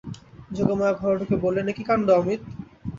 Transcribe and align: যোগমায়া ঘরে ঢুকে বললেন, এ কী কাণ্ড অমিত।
যোগমায়া 0.51 0.93
ঘরে 0.93 1.15
ঢুকে 1.19 1.35
বললেন, 1.37 1.65
এ 1.67 1.73
কী 1.77 1.83
কাণ্ড 1.89 2.07
অমিত। 2.19 2.41